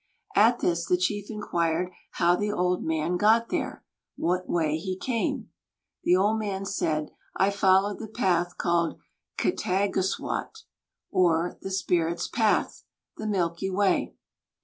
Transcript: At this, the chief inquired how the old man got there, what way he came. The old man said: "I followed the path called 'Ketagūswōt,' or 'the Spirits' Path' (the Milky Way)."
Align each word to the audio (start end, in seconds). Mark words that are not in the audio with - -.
At 0.35 0.61
this, 0.61 0.87
the 0.87 0.97
chief 0.97 1.29
inquired 1.29 1.91
how 2.13 2.35
the 2.35 2.51
old 2.51 2.83
man 2.83 3.17
got 3.17 3.49
there, 3.49 3.83
what 4.15 4.49
way 4.49 4.77
he 4.79 4.97
came. 4.97 5.51
The 6.05 6.15
old 6.15 6.39
man 6.39 6.65
said: 6.65 7.11
"I 7.35 7.51
followed 7.51 7.99
the 7.99 8.07
path 8.07 8.57
called 8.57 8.99
'Ketagūswōt,' 9.37 10.63
or 11.11 11.59
'the 11.61 11.69
Spirits' 11.69 12.27
Path' 12.27 12.83
(the 13.17 13.27
Milky 13.27 13.69
Way)." 13.69 14.15